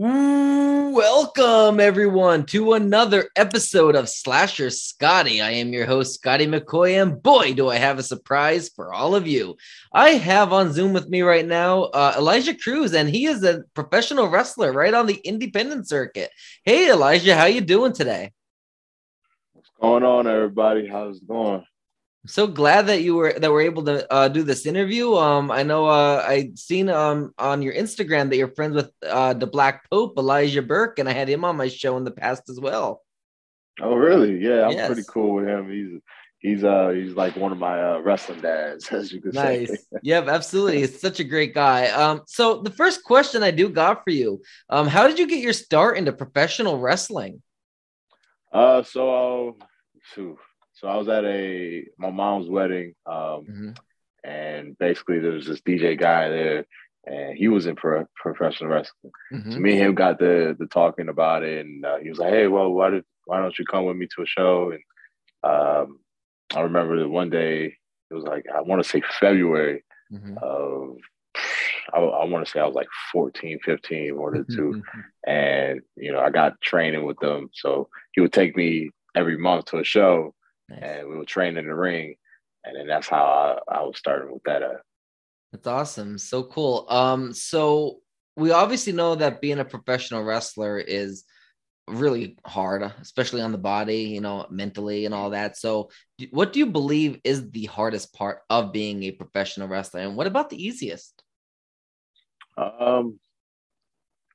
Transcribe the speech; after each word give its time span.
Welcome, 0.00 1.80
everyone, 1.80 2.46
to 2.46 2.74
another 2.74 3.30
episode 3.34 3.96
of 3.96 4.08
Slasher 4.08 4.70
Scotty. 4.70 5.40
I 5.40 5.50
am 5.50 5.72
your 5.72 5.86
host, 5.86 6.14
Scotty 6.14 6.46
McCoy, 6.46 7.02
and 7.02 7.20
boy, 7.20 7.52
do 7.52 7.68
I 7.68 7.78
have 7.78 7.98
a 7.98 8.04
surprise 8.04 8.68
for 8.68 8.94
all 8.94 9.16
of 9.16 9.26
you. 9.26 9.56
I 9.92 10.10
have 10.10 10.52
on 10.52 10.72
Zoom 10.72 10.92
with 10.92 11.08
me 11.08 11.22
right 11.22 11.44
now 11.44 11.86
uh, 11.86 12.14
Elijah 12.16 12.54
Cruz, 12.54 12.94
and 12.94 13.08
he 13.08 13.26
is 13.26 13.42
a 13.42 13.64
professional 13.74 14.28
wrestler 14.28 14.70
right 14.72 14.94
on 14.94 15.06
the 15.06 15.20
independent 15.24 15.88
circuit. 15.88 16.30
Hey, 16.62 16.92
Elijah, 16.92 17.34
how 17.34 17.46
you 17.46 17.60
doing 17.60 17.92
today? 17.92 18.30
What's 19.52 19.72
going 19.80 20.04
on, 20.04 20.28
everybody? 20.28 20.86
How's 20.86 21.16
it 21.16 21.26
going? 21.26 21.64
So 22.26 22.46
glad 22.46 22.86
that 22.88 23.02
you 23.02 23.14
were 23.14 23.32
that 23.32 23.50
we're 23.50 23.62
able 23.62 23.84
to 23.84 24.12
uh, 24.12 24.28
do 24.28 24.42
this 24.42 24.66
interview. 24.66 25.14
Um, 25.14 25.50
I 25.50 25.62
know 25.62 25.86
uh, 25.86 26.24
I 26.26 26.50
seen 26.54 26.88
um 26.88 27.32
on 27.38 27.62
your 27.62 27.74
Instagram 27.74 28.28
that 28.30 28.36
you're 28.36 28.54
friends 28.54 28.74
with 28.74 28.92
uh, 29.06 29.34
the 29.34 29.46
Black 29.46 29.88
Pope 29.90 30.18
Elijah 30.18 30.62
Burke, 30.62 30.98
and 30.98 31.08
I 31.08 31.12
had 31.12 31.28
him 31.28 31.44
on 31.44 31.56
my 31.56 31.68
show 31.68 31.96
in 31.96 32.04
the 32.04 32.10
past 32.10 32.48
as 32.48 32.60
well. 32.60 33.02
Oh, 33.80 33.94
really? 33.94 34.44
Yeah, 34.44 34.66
I'm 34.66 34.72
yes. 34.72 34.86
pretty 34.86 35.04
cool 35.08 35.34
with 35.34 35.46
him. 35.46 35.70
He's 35.70 36.00
he's 36.38 36.64
uh 36.64 36.90
he's 36.90 37.14
like 37.14 37.36
one 37.36 37.52
of 37.52 37.58
my 37.58 37.80
uh, 37.80 37.98
wrestling 38.00 38.40
dads, 38.40 38.88
as 38.92 39.12
you 39.12 39.20
could 39.20 39.34
nice. 39.34 39.68
say. 39.68 39.78
yep, 40.02 40.28
absolutely. 40.28 40.78
He's 40.78 41.00
such 41.00 41.20
a 41.20 41.24
great 41.24 41.54
guy. 41.54 41.88
Um, 41.88 42.22
so 42.26 42.62
the 42.62 42.70
first 42.70 43.04
question 43.04 43.42
I 43.42 43.50
do 43.50 43.68
got 43.68 44.02
for 44.04 44.10
you, 44.10 44.42
um, 44.70 44.88
how 44.88 45.06
did 45.06 45.18
you 45.18 45.26
get 45.26 45.40
your 45.40 45.52
start 45.52 45.96
into 45.96 46.12
professional 46.12 46.78
wrestling? 46.78 47.42
Uh, 48.52 48.82
so 48.82 49.54
uh, 49.58 49.64
so 50.78 50.86
I 50.86 50.96
was 50.96 51.08
at 51.08 51.24
a 51.24 51.84
my 51.98 52.10
mom's 52.10 52.48
wedding, 52.48 52.94
um, 53.04 53.14
mm-hmm. 53.14 53.70
and 54.24 54.78
basically 54.78 55.18
there 55.18 55.32
was 55.32 55.46
this 55.46 55.60
DJ 55.60 55.98
guy 55.98 56.28
there, 56.28 56.66
and 57.04 57.36
he 57.36 57.48
was 57.48 57.66
in 57.66 57.74
pro- 57.74 58.06
professional 58.14 58.70
wrestling. 58.70 59.12
Mm-hmm. 59.32 59.52
So 59.52 59.58
me 59.58 59.72
and 59.72 59.80
him 59.80 59.94
got 59.94 60.18
the 60.18 60.56
the 60.58 60.66
talking 60.66 61.08
about 61.08 61.42
it, 61.42 61.66
and 61.66 61.84
uh, 61.84 61.98
he 61.98 62.08
was 62.08 62.18
like, 62.18 62.32
"Hey, 62.32 62.46
well, 62.46 62.70
why 62.70 62.90
did 62.90 63.04
why 63.24 63.40
don't 63.40 63.58
you 63.58 63.64
come 63.64 63.86
with 63.86 63.96
me 63.96 64.06
to 64.14 64.22
a 64.22 64.26
show?" 64.26 64.72
And 64.72 64.82
um, 65.42 66.00
I 66.54 66.60
remember 66.60 67.00
that 67.00 67.08
one 67.08 67.30
day 67.30 67.74
it 68.10 68.14
was 68.14 68.24
like 68.24 68.46
I 68.54 68.60
want 68.60 68.82
to 68.82 68.88
say 68.88 69.02
February 69.20 69.84
mm-hmm. 70.12 70.36
of 70.40 70.96
I, 71.92 71.98
I 71.98 72.24
want 72.24 72.44
to 72.44 72.50
say 72.50 72.60
I 72.60 72.66
was 72.66 72.74
like 72.74 72.88
14, 73.12 73.58
15, 73.64 74.16
one 74.16 74.36
or 74.36 74.44
two. 74.44 74.82
and, 75.26 75.80
you 75.96 76.12
know, 76.12 76.20
I 76.20 76.30
got 76.30 76.60
training 76.60 77.04
with 77.04 77.18
them. 77.18 77.48
So 77.52 77.88
he 78.12 78.20
would 78.20 78.32
take 78.32 78.56
me 78.56 78.90
every 79.14 79.38
month 79.38 79.66
to 79.66 79.78
a 79.78 79.84
show. 79.84 80.34
Nice. 80.68 80.80
And 80.82 81.08
we 81.08 81.16
were 81.16 81.24
training 81.24 81.58
in 81.58 81.66
the 81.66 81.74
ring. 81.74 82.16
And 82.64 82.76
then 82.76 82.86
that's 82.86 83.08
how 83.08 83.60
I, 83.68 83.76
I 83.76 83.82
was 83.82 83.98
starting 83.98 84.32
with 84.32 84.42
that. 84.44 84.62
Uh, 84.62 84.74
that's 85.52 85.66
awesome. 85.66 86.18
So 86.18 86.44
cool. 86.44 86.86
Um, 86.88 87.32
so 87.32 88.00
we 88.36 88.52
obviously 88.52 88.92
know 88.92 89.14
that 89.14 89.40
being 89.40 89.58
a 89.58 89.64
professional 89.64 90.22
wrestler 90.22 90.78
is 90.78 91.24
really 91.88 92.36
hard, 92.46 92.82
especially 93.00 93.40
on 93.40 93.52
the 93.52 93.58
body, 93.58 94.02
you 94.02 94.20
know, 94.20 94.46
mentally 94.50 95.06
and 95.06 95.14
all 95.14 95.30
that. 95.30 95.56
So, 95.56 95.90
what 96.30 96.52
do 96.52 96.58
you 96.58 96.66
believe 96.66 97.20
is 97.24 97.50
the 97.50 97.64
hardest 97.64 98.12
part 98.14 98.40
of 98.50 98.72
being 98.72 99.02
a 99.04 99.10
professional 99.10 99.68
wrestler, 99.68 100.00
and 100.00 100.16
what 100.16 100.26
about 100.26 100.50
the 100.50 100.62
easiest? 100.62 101.22
Um, 102.56 103.18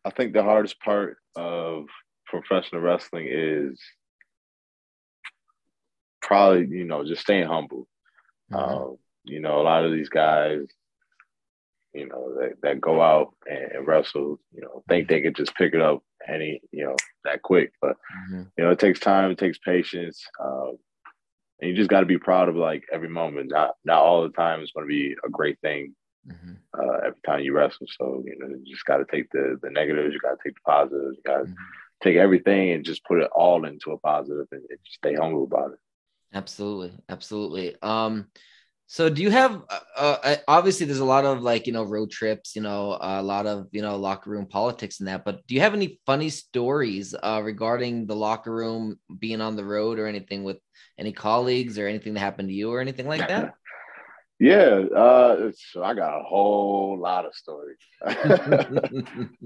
I 0.03 0.09
think 0.09 0.33
the 0.33 0.43
hardest 0.43 0.79
part 0.79 1.17
of 1.35 1.85
professional 2.25 2.81
wrestling 2.81 3.27
is 3.29 3.79
probably 6.23 6.67
you 6.67 6.85
know 6.85 7.05
just 7.05 7.21
staying 7.21 7.47
humble. 7.47 7.87
Mm-hmm. 8.51 8.75
Um, 8.75 8.97
you 9.23 9.39
know, 9.39 9.61
a 9.61 9.63
lot 9.63 9.85
of 9.85 9.91
these 9.91 10.09
guys, 10.09 10.65
you 11.93 12.07
know, 12.07 12.35
that, 12.39 12.53
that 12.61 12.81
go 12.81 13.01
out 13.01 13.33
and 13.45 13.87
wrestle, 13.87 14.39
you 14.53 14.61
know, 14.61 14.83
think 14.89 15.07
they 15.07 15.21
could 15.21 15.35
just 15.35 15.55
pick 15.55 15.73
it 15.73 15.81
up 15.81 16.03
any, 16.27 16.61
you 16.71 16.83
know, 16.85 16.95
that 17.23 17.41
quick. 17.41 17.71
But 17.81 17.95
mm-hmm. 18.31 18.43
you 18.57 18.63
know, 18.63 18.71
it 18.71 18.79
takes 18.79 18.99
time, 18.99 19.31
it 19.31 19.37
takes 19.37 19.57
patience, 19.59 20.23
um, 20.43 20.77
and 21.61 21.69
you 21.69 21.75
just 21.75 21.89
got 21.89 22.01
to 22.01 22.05
be 22.05 22.17
proud 22.17 22.49
of 22.49 22.55
like 22.55 22.83
every 22.91 23.09
moment. 23.09 23.51
Not 23.51 23.75
not 23.85 24.01
all 24.01 24.23
the 24.23 24.29
time 24.29 24.61
is 24.61 24.71
going 24.71 24.87
to 24.87 24.93
be 24.93 25.15
a 25.25 25.29
great 25.29 25.59
thing. 25.61 25.95
Mm-hmm. 26.27 26.53
Uh, 26.77 26.97
every 27.07 27.19
time 27.25 27.41
you 27.41 27.53
wrestle, 27.53 27.85
so 27.97 28.23
you 28.25 28.37
know, 28.39 28.47
you 28.47 28.73
just 28.73 28.85
got 28.85 28.97
to 28.97 29.05
take 29.05 29.29
the 29.31 29.59
the 29.61 29.69
negatives, 29.69 30.13
you 30.13 30.19
got 30.19 30.31
to 30.31 30.43
take 30.43 30.55
the 30.55 30.61
positives, 30.65 31.17
you 31.17 31.23
got 31.25 31.37
to 31.37 31.43
mm-hmm. 31.43 31.53
take 32.01 32.17
everything 32.17 32.71
and 32.71 32.85
just 32.85 33.03
put 33.05 33.19
it 33.19 33.29
all 33.35 33.65
into 33.65 33.91
a 33.91 33.97
positive 33.97 34.47
and, 34.51 34.63
and 34.69 34.79
stay 34.85 35.15
humble 35.15 35.43
about 35.43 35.73
it. 35.73 35.79
Absolutely, 36.33 36.93
absolutely. 37.09 37.75
Um, 37.81 38.27
so 38.87 39.09
do 39.09 39.21
you 39.21 39.31
have? 39.31 39.61
Uh, 39.97 40.17
uh, 40.23 40.35
obviously, 40.47 40.85
there's 40.85 40.99
a 40.99 41.05
lot 41.05 41.25
of 41.25 41.41
like 41.41 41.67
you 41.67 41.73
know 41.73 41.83
road 41.83 42.11
trips, 42.11 42.55
you 42.55 42.61
know, 42.61 42.97
a 42.99 43.23
lot 43.23 43.45
of 43.45 43.67
you 43.71 43.81
know 43.81 43.97
locker 43.97 44.29
room 44.29 44.45
politics 44.45 44.99
and 44.99 45.07
that. 45.07 45.25
But 45.25 45.45
do 45.47 45.55
you 45.55 45.61
have 45.61 45.73
any 45.73 45.99
funny 46.05 46.29
stories 46.29 47.15
uh, 47.23 47.41
regarding 47.43 48.07
the 48.07 48.15
locker 48.15 48.53
room 48.53 48.99
being 49.19 49.41
on 49.41 49.55
the 49.55 49.63
road 49.63 49.99
or 49.99 50.07
anything 50.07 50.43
with 50.43 50.57
any 50.99 51.11
colleagues 51.11 51.79
or 51.79 51.87
anything 51.87 52.13
that 52.13 52.19
happened 52.19 52.49
to 52.49 52.53
you 52.53 52.71
or 52.71 52.81
anything 52.81 53.07
like 53.07 53.27
that? 53.27 53.53
Yeah, 54.39 54.81
uh, 54.93 55.51
so 55.55 55.83
I 55.83 55.93
got 55.93 56.19
a 56.19 56.23
whole 56.23 56.99
lot 56.99 57.25
of 57.25 57.33
stories. 57.33 57.77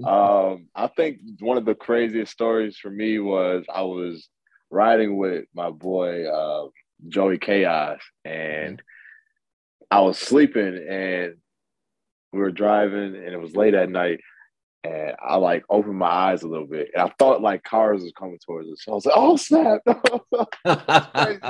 um, 0.04 0.66
I 0.74 0.88
think 0.96 1.20
one 1.38 1.56
of 1.56 1.64
the 1.64 1.76
craziest 1.76 2.32
stories 2.32 2.78
for 2.78 2.90
me 2.90 3.20
was 3.20 3.64
I 3.72 3.82
was 3.82 4.28
riding 4.70 5.16
with 5.16 5.44
my 5.54 5.70
boy 5.70 6.26
uh, 6.26 6.68
Joey 7.08 7.38
Chaos, 7.38 8.00
and 8.24 8.82
I 9.90 10.00
was 10.00 10.18
sleeping, 10.18 10.86
and 10.88 11.36
we 12.32 12.40
were 12.40 12.50
driving, 12.50 13.14
and 13.14 13.28
it 13.28 13.40
was 13.40 13.56
late 13.56 13.74
at 13.74 13.90
night, 13.90 14.20
and 14.84 15.14
I 15.20 15.36
like 15.36 15.64
opened 15.70 15.98
my 15.98 16.06
eyes 16.06 16.42
a 16.42 16.48
little 16.48 16.66
bit, 16.66 16.90
and 16.94 17.02
I 17.02 17.12
thought 17.18 17.42
like 17.42 17.62
cars 17.62 18.02
was 18.02 18.12
coming 18.18 18.38
towards 18.44 18.68
us. 18.68 18.84
So 18.84 18.92
I 18.92 18.94
was 18.94 19.06
like, 19.06 19.14
"Oh 19.16 19.36
snap!" 19.36 19.80
like, 20.64 21.42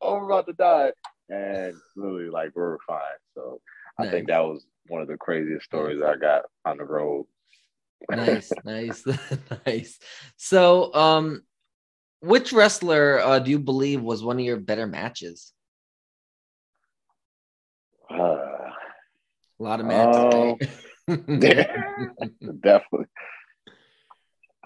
oh, 0.00 0.16
we're 0.16 0.24
about 0.24 0.46
to 0.46 0.52
die, 0.54 0.92
and 1.28 1.74
literally 1.96 2.30
like 2.30 2.56
we 2.56 2.62
are 2.62 2.78
fine. 2.86 2.98
So 3.34 3.60
I 3.98 4.08
think 4.08 4.28
that 4.28 4.40
was 4.40 4.64
one 4.88 5.02
of 5.02 5.08
the 5.08 5.16
craziest 5.16 5.64
stories 5.64 6.02
I 6.04 6.16
got 6.16 6.42
on 6.64 6.78
the 6.78 6.84
road. 6.84 7.26
nice, 8.10 8.52
nice, 8.64 9.04
nice. 9.66 9.98
So, 10.36 10.92
um, 10.94 11.42
which 12.22 12.52
wrestler 12.52 13.20
uh, 13.20 13.38
do 13.38 13.50
you 13.50 13.58
believe 13.58 14.00
was 14.00 14.24
one 14.24 14.38
of 14.38 14.44
your 14.44 14.58
better 14.58 14.86
matches? 14.86 15.52
Uh, 18.10 18.14
a 18.14 18.72
lot 19.58 19.80
of 19.80 19.86
matches. 19.86 20.58
Um, 21.08 21.24
yeah, 21.42 21.76
definitely. 22.60 23.06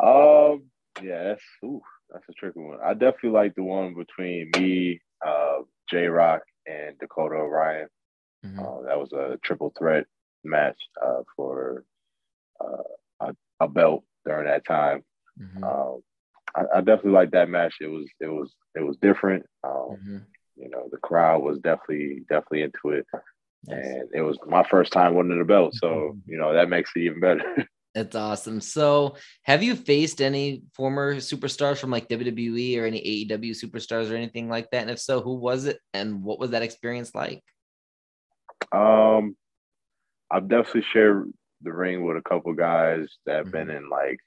Um, 0.02 0.64
yeah, 1.02 1.24
that's 1.24 1.42
ooh, 1.64 1.80
that's 2.10 2.28
a 2.28 2.32
tricky 2.32 2.60
one. 2.60 2.78
I 2.84 2.92
definitely 2.92 3.30
like 3.30 3.54
the 3.54 3.62
one 3.62 3.94
between 3.94 4.50
me, 4.56 5.00
uh, 5.26 5.58
J 5.88 6.06
Rock, 6.06 6.42
and 6.66 6.98
Dakota 6.98 7.36
Orion. 7.36 7.88
Mm-hmm. 8.44 8.60
Uh, 8.60 8.82
that 8.86 8.98
was 8.98 9.12
a 9.12 9.38
triple 9.42 9.72
threat 9.76 10.04
match 10.44 10.78
uh, 11.04 11.22
for 11.34 11.84
uh, 12.60 12.82
a, 13.20 13.36
a, 13.60 13.68
belt 13.68 14.04
during 14.24 14.46
that 14.46 14.64
time. 14.64 15.02
Mm-hmm. 15.40 15.64
Um, 15.64 15.95
I, 16.56 16.78
I 16.78 16.80
definitely 16.80 17.12
like 17.12 17.32
that 17.32 17.48
match. 17.48 17.74
It 17.80 17.88
was 17.88 18.06
it 18.20 18.28
was 18.28 18.54
it 18.74 18.80
was 18.80 18.96
different. 19.00 19.44
Um, 19.64 19.72
mm-hmm. 19.72 20.16
You 20.56 20.70
know, 20.70 20.88
the 20.90 20.98
crowd 20.98 21.42
was 21.42 21.58
definitely 21.58 22.22
definitely 22.28 22.62
into 22.62 22.98
it, 22.98 23.06
yes. 23.12 23.22
and 23.68 24.08
it 24.14 24.22
was 24.22 24.38
my 24.46 24.64
first 24.64 24.92
time 24.92 25.14
winning 25.14 25.38
the 25.38 25.44
belt. 25.44 25.74
So 25.74 25.88
mm-hmm. 25.88 26.30
you 26.30 26.38
know 26.38 26.54
that 26.54 26.68
makes 26.68 26.90
it 26.96 27.00
even 27.00 27.20
better. 27.20 27.66
That's 27.94 28.14
awesome. 28.14 28.60
So, 28.60 29.16
have 29.44 29.62
you 29.62 29.74
faced 29.74 30.20
any 30.20 30.64
former 30.74 31.16
superstars 31.16 31.78
from 31.78 31.90
like 31.90 32.10
WWE 32.10 32.78
or 32.78 32.84
any 32.84 33.26
AEW 33.26 33.52
superstars 33.52 34.10
or 34.10 34.16
anything 34.16 34.50
like 34.50 34.70
that? 34.70 34.82
And 34.82 34.90
if 34.90 34.98
so, 34.98 35.22
who 35.22 35.36
was 35.36 35.64
it, 35.64 35.78
and 35.94 36.22
what 36.22 36.38
was 36.38 36.50
that 36.50 36.60
experience 36.60 37.14
like? 37.14 37.42
Um, 38.70 39.34
I've 40.30 40.46
definitely 40.46 40.84
shared 40.92 41.32
the 41.62 41.72
ring 41.72 42.04
with 42.04 42.18
a 42.18 42.28
couple 42.28 42.52
guys 42.52 43.08
that 43.24 43.36
have 43.36 43.46
mm-hmm. 43.46 43.68
been 43.68 43.70
in 43.70 43.88
like 43.88 44.18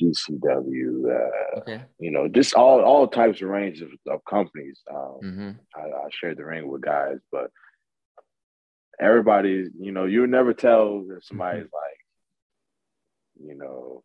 GCW, 0.00 1.04
uh, 1.04 1.60
okay. 1.60 1.82
you 1.98 2.10
know, 2.10 2.28
just 2.28 2.54
all 2.54 2.80
all 2.80 3.06
types 3.06 3.42
of 3.42 3.48
range 3.48 3.82
of, 3.82 3.90
of 4.08 4.24
companies. 4.24 4.80
Um, 4.90 5.18
mm-hmm. 5.22 5.50
I, 5.74 5.80
I 5.80 6.08
shared 6.10 6.38
the 6.38 6.44
ring 6.44 6.68
with 6.68 6.82
guys, 6.82 7.18
but 7.30 7.50
everybody, 9.00 9.68
you 9.78 9.92
know, 9.92 10.04
you 10.04 10.26
never 10.26 10.54
tell 10.54 11.04
if 11.10 11.24
somebody's 11.24 11.64
mm-hmm. 11.64 13.46
like, 13.46 13.48
you 13.48 13.56
know, 13.56 14.02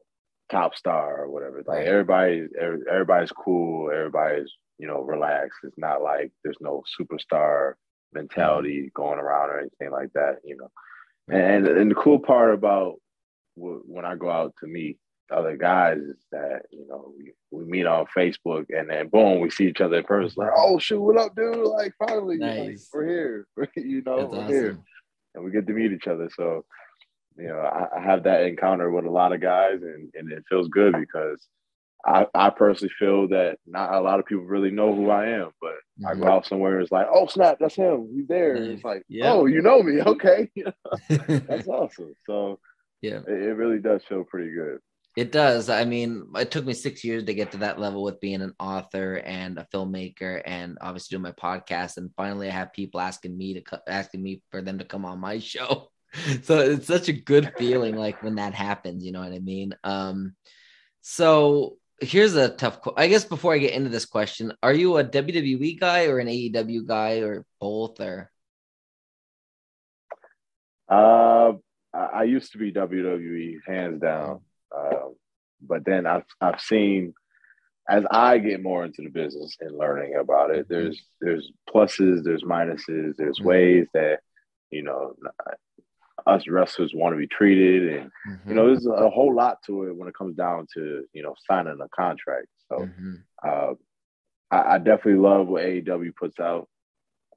top 0.49 0.75
star 0.75 1.23
or 1.23 1.29
whatever. 1.29 1.57
Like 1.65 1.79
right. 1.79 1.87
everybody's 1.87 2.49
everybody's 2.89 3.31
cool, 3.31 3.91
everybody's 3.91 4.51
you 4.77 4.87
know 4.87 5.01
relaxed. 5.01 5.59
It's 5.63 5.77
not 5.77 6.01
like 6.01 6.31
there's 6.43 6.57
no 6.59 6.83
superstar 6.99 7.73
mentality 8.13 8.83
mm-hmm. 8.83 9.01
going 9.01 9.19
around 9.19 9.49
or 9.49 9.59
anything 9.59 9.91
like 9.91 10.11
that. 10.13 10.37
You 10.43 10.57
know, 10.57 10.69
and 11.29 11.67
and 11.67 11.91
the 11.91 11.95
cool 11.95 12.19
part 12.19 12.53
about 12.53 12.95
when 13.55 14.05
I 14.05 14.15
go 14.15 14.29
out 14.29 14.53
to 14.59 14.67
meet 14.67 14.97
other 15.31 15.57
guys 15.57 15.97
is 15.97 16.23
that 16.31 16.63
you 16.71 16.87
know 16.87 17.13
we, 17.17 17.33
we 17.51 17.65
meet 17.65 17.85
on 17.85 18.05
Facebook 18.15 18.65
and 18.69 18.89
then 18.89 19.09
boom 19.09 19.41
we 19.41 19.49
see 19.49 19.67
each 19.67 19.81
other 19.81 19.97
in 19.97 20.03
person 20.03 20.35
like 20.37 20.53
oh 20.55 20.79
shoot 20.79 21.01
what 21.01 21.17
up 21.17 21.35
dude 21.35 21.57
like 21.57 21.93
finally 21.99 22.37
nice. 22.37 22.67
like, 22.67 22.77
we're 22.93 23.07
here 23.07 23.47
you 23.75 24.01
know 24.05 24.19
That's 24.19 24.31
we're 24.31 24.39
awesome. 24.39 24.47
here 24.47 24.79
and 25.35 25.43
we 25.43 25.51
get 25.51 25.67
to 25.67 25.73
meet 25.73 25.91
each 25.91 26.07
other 26.07 26.29
so 26.35 26.63
you 27.37 27.47
know, 27.47 27.59
I, 27.59 27.97
I, 27.97 28.01
have 28.01 28.23
that 28.23 28.43
encounter 28.43 28.89
with 28.89 29.05
a 29.05 29.11
lot 29.11 29.33
of 29.33 29.41
guys, 29.41 29.81
and 29.81 30.11
and 30.15 30.31
it 30.31 30.43
feels 30.49 30.67
good 30.69 30.95
because 30.99 31.45
I, 32.05 32.25
I 32.33 32.49
personally 32.49 32.93
feel 32.97 33.27
that 33.29 33.57
not 33.65 33.93
a 33.93 34.01
lot 34.01 34.19
of 34.19 34.25
people 34.25 34.45
really 34.45 34.71
know 34.71 34.93
who 34.93 35.09
I 35.09 35.27
am, 35.27 35.51
but 35.61 35.71
mm-hmm. 35.71 36.07
I 36.07 36.13
go 36.13 36.21
mm-hmm. 36.21 36.29
out 36.29 36.45
somewhere, 36.45 36.75
and 36.75 36.83
it's 36.83 36.91
like, 36.91 37.07
oh 37.11 37.27
snap, 37.27 37.57
that's 37.59 37.75
him, 37.75 38.09
he's 38.13 38.27
there. 38.27 38.55
It's 38.55 38.83
like, 38.83 39.03
yeah. 39.07 39.31
oh, 39.31 39.45
you 39.45 39.61
know 39.61 39.83
me, 39.83 40.01
okay, 40.05 40.49
that's 41.09 41.67
awesome. 41.67 42.13
So 42.25 42.59
yeah, 43.01 43.19
it, 43.27 43.43
it 43.43 43.53
really 43.55 43.79
does 43.79 44.01
feel 44.07 44.23
pretty 44.23 44.51
good. 44.51 44.79
It 45.17 45.31
does. 45.31 45.67
I 45.67 45.83
mean, 45.83 46.27
it 46.35 46.51
took 46.51 46.63
me 46.63 46.73
six 46.75 47.03
years 47.03 47.23
to 47.23 47.33
get 47.33 47.51
to 47.53 47.57
that 47.57 47.79
level 47.79 48.03
with 48.03 48.19
being 48.19 48.43
an 48.43 48.53
author 48.59 49.15
and 49.15 49.57
a 49.57 49.65
filmmaker, 49.73 50.43
and 50.45 50.77
obviously 50.79 51.15
doing 51.15 51.23
my 51.23 51.31
podcast. 51.31 51.97
And 51.97 52.11
finally, 52.15 52.47
I 52.47 52.51
have 52.51 52.71
people 52.71 52.99
asking 52.99 53.35
me 53.35 53.55
to 53.55 53.81
asking 53.87 54.21
me 54.21 54.43
for 54.51 54.61
them 54.61 54.77
to 54.77 54.85
come 54.85 55.05
on 55.05 55.19
my 55.19 55.39
show. 55.53 55.89
So 56.43 56.59
it's 56.59 56.85
such 56.85 57.09
a 57.09 57.13
good 57.13 57.51
feeling, 57.57 57.95
like 57.95 58.21
when 58.21 58.35
that 58.35 58.53
happens. 58.53 59.03
You 59.03 59.11
know 59.11 59.21
what 59.21 59.33
I 59.33 59.39
mean? 59.39 59.73
Um, 59.83 60.35
so 61.01 61.77
here's 61.99 62.35
a 62.35 62.49
tough. 62.49 62.77
I 62.95 63.07
guess 63.07 63.25
before 63.25 63.55
I 63.55 63.57
get 63.57 63.73
into 63.73 63.89
this 63.89 64.05
question, 64.05 64.53
are 64.61 64.73
you 64.73 64.97
a 64.97 65.03
WWE 65.03 65.79
guy 65.79 66.05
or 66.05 66.19
an 66.19 66.27
AEW 66.27 66.85
guy 66.85 67.21
or 67.21 67.43
both? 67.59 67.99
Or 68.01 68.29
uh, 70.87 71.53
I 71.91 72.25
used 72.25 72.51
to 72.51 72.59
be 72.59 72.71
WWE, 72.71 73.61
hands 73.65 73.99
down. 73.99 74.41
Um, 74.75 75.15
but 75.61 75.85
then 75.85 76.05
I've 76.05 76.25
I've 76.41 76.61
seen 76.61 77.13
as 77.89 78.03
I 78.11 78.37
get 78.37 78.61
more 78.61 78.83
into 78.83 79.01
the 79.01 79.09
business 79.09 79.55
and 79.61 79.77
learning 79.77 80.15
about 80.15 80.51
it, 80.51 80.67
there's 80.69 81.01
there's 81.21 81.51
pluses, 81.69 82.23
there's 82.23 82.43
minuses, 82.43 83.15
there's 83.17 83.39
mm-hmm. 83.39 83.47
ways 83.47 83.87
that 83.93 84.19
you 84.71 84.83
know 84.83 85.15
us 86.25 86.47
wrestlers 86.47 86.93
want 86.93 87.13
to 87.13 87.17
be 87.17 87.27
treated, 87.27 87.93
and 87.93 88.11
mm-hmm. 88.27 88.49
you 88.49 88.55
know 88.55 88.67
there's 88.67 88.85
a 88.85 89.09
whole 89.09 89.33
lot 89.33 89.59
to 89.65 89.83
it 89.83 89.95
when 89.95 90.09
it 90.09 90.17
comes 90.17 90.35
down 90.35 90.67
to 90.73 91.05
you 91.13 91.23
know 91.23 91.35
signing 91.49 91.79
a 91.81 91.89
contract. 91.89 92.47
So 92.69 92.79
mm-hmm. 92.79 93.15
uh, 93.47 93.73
I, 94.51 94.75
I, 94.75 94.77
definitely 94.79 95.21
love 95.21 95.47
what 95.47 95.63
AEW 95.63 96.13
puts 96.15 96.39
out. 96.39 96.67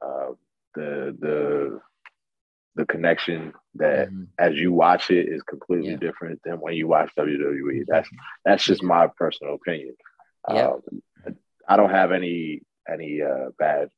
Uh, 0.05 0.33
the 0.75 1.17
the 1.21 1.81
the 2.81 2.87
connection 2.87 3.53
that 3.75 4.09
mm-hmm. 4.09 4.25
as 4.39 4.57
you 4.57 4.73
watch 4.73 5.11
it 5.11 5.29
is 5.29 5.43
completely 5.43 5.91
yeah. 5.91 5.97
different 5.97 6.41
than 6.45 6.55
when 6.55 6.75
you 6.75 6.89
watch 6.89 7.11
WWE. 7.19 7.85
That's 7.87 8.09
that's 8.45 8.65
just 8.65 8.83
my 8.83 9.07
personal 9.19 9.55
opinion. 9.55 9.95
Yeah. 10.49 10.71
Um, 11.27 11.35
I 11.69 11.77
don't 11.77 11.91
have 11.91 12.11
any 12.11 12.63
any 12.91 13.21
uh, 13.23 13.51
bad 13.59 13.91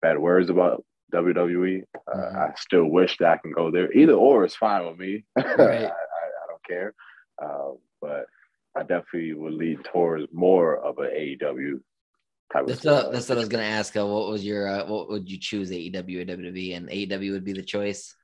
bad 0.00 0.18
words 0.18 0.48
about 0.48 0.84
WWE. 1.12 1.82
Uh, 2.10 2.16
mm-hmm. 2.16 2.36
I 2.36 2.54
still 2.56 2.86
wish 2.86 3.18
that 3.18 3.28
I 3.28 3.36
can 3.36 3.52
go 3.52 3.70
there. 3.70 3.92
Either 3.92 4.14
or 4.14 4.44
is 4.44 4.56
fine 4.56 4.86
with 4.86 4.98
me. 4.98 5.24
Right. 5.36 5.46
I, 5.58 5.62
I, 5.62 5.86
I, 5.86 6.46
don't 6.48 6.64
care. 6.66 6.94
Uh, 7.42 7.72
but 8.00 8.26
I 8.74 8.80
definitely 8.80 9.34
would 9.34 9.54
lead 9.54 9.84
towards 9.84 10.26
more 10.32 10.76
of 10.78 10.98
an 10.98 11.10
AEW 11.10 11.80
type 12.52 12.66
that's, 12.66 12.84
what, 12.84 13.12
that's 13.12 13.28
what 13.28 13.38
I 13.38 13.40
was 13.40 13.48
gonna 13.48 13.64
ask. 13.64 13.96
Uh, 13.96 14.06
what 14.06 14.28
was 14.28 14.44
your 14.44 14.68
uh, 14.68 14.86
what 14.86 15.08
would 15.08 15.30
you 15.30 15.38
choose 15.38 15.70
AEW 15.70 16.22
or 16.22 16.24
WWE? 16.24 16.76
And 16.76 16.88
AEW 16.88 17.32
would 17.32 17.44
be 17.44 17.52
the 17.52 17.62
choice. 17.62 18.14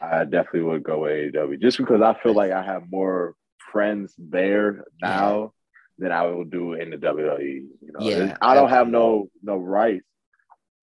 I 0.00 0.24
definitely 0.24 0.62
would 0.62 0.82
go 0.82 1.00
AEW 1.00 1.60
just 1.60 1.78
because 1.78 2.02
I 2.02 2.14
feel 2.22 2.34
like 2.34 2.50
I 2.50 2.62
have 2.62 2.90
more 2.90 3.34
friends 3.72 4.14
there 4.18 4.84
now 5.00 5.40
yeah. 5.40 5.48
than 5.98 6.12
I 6.12 6.22
will 6.22 6.44
do 6.44 6.74
in 6.74 6.90
the 6.90 6.96
WWE. 6.96 7.66
You 7.80 7.92
know, 7.92 8.00
yeah, 8.00 8.36
I 8.42 8.54
don't 8.54 8.70
have 8.70 8.88
no 8.88 9.30
no 9.42 9.56
rights, 9.56 10.06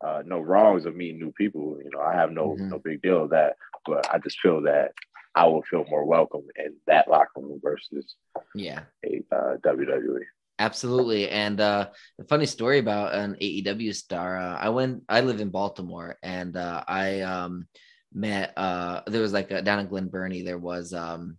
uh, 0.06 0.24
no 0.25 0.39
wrongs 0.39 0.86
of 0.86 0.95
meeting 0.95 1.19
new 1.19 1.31
people. 1.33 1.77
You 1.83 1.91
know, 1.94 2.01
I 2.01 2.13
have 2.15 2.31
no 2.31 2.50
mm-hmm. 2.50 2.69
no 2.69 2.80
big 2.80 3.01
deal 3.01 3.24
of 3.24 3.31
that. 3.31 3.56
But 3.86 4.12
I 4.13 4.19
just 4.19 4.39
feel 4.39 4.62
that 4.63 4.94
I 5.36 5.45
will 5.45 5.63
feel 5.63 5.86
more 5.89 6.06
welcome 6.06 6.44
in 6.56 6.75
that 6.88 7.09
locker 7.09 7.30
room 7.38 7.59
versus 7.62 8.15
yeah 8.56 8.81
a 9.06 9.24
uh, 9.31 9.57
WWE. 9.57 10.24
Absolutely. 10.59 11.29
And 11.29 11.61
uh, 11.61 11.89
a 12.19 12.23
funny 12.25 12.45
story 12.45 12.79
about 12.79 13.13
an 13.13 13.38
AEW 13.41 13.95
star. 13.95 14.38
Uh, 14.38 14.57
I 14.57 14.69
went. 14.69 15.03
I 15.07 15.21
live 15.21 15.39
in 15.39 15.50
Baltimore, 15.50 16.17
and 16.21 16.57
uh, 16.57 16.83
I 16.85 17.21
um, 17.21 17.65
met. 18.13 18.53
Uh, 18.57 19.01
there 19.07 19.21
was 19.21 19.31
like 19.31 19.51
a, 19.51 19.61
down 19.61 19.79
in 19.79 19.88
Glen 19.88 20.09
Burnie. 20.09 20.41
There 20.41 20.57
was 20.57 20.94
um, 20.94 21.38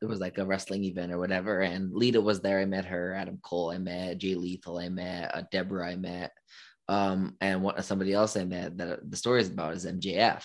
there 0.00 0.08
was 0.08 0.18
like 0.18 0.38
a 0.38 0.44
wrestling 0.44 0.82
event 0.82 1.12
or 1.12 1.18
whatever, 1.18 1.60
and 1.60 1.94
Lita 1.94 2.20
was 2.20 2.40
there. 2.40 2.58
I 2.58 2.64
met 2.64 2.86
her. 2.86 3.14
Adam 3.14 3.38
Cole. 3.40 3.70
I 3.70 3.78
met 3.78 4.18
Jay 4.18 4.34
Lethal. 4.34 4.78
I 4.78 4.88
met 4.88 5.32
uh, 5.32 5.42
Deborah. 5.52 5.88
I 5.88 5.94
met 5.94 6.32
um, 6.88 7.36
and 7.40 7.62
what 7.62 7.82
somebody 7.84 8.12
else 8.12 8.36
I 8.36 8.44
met 8.44 8.76
that 8.78 9.08
the 9.08 9.16
story 9.16 9.40
is 9.40 9.48
about 9.48 9.74
is 9.74 9.86
MJF, 9.86 10.44